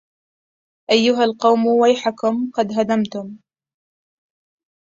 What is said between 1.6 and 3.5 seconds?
ويحكم قد هدمتم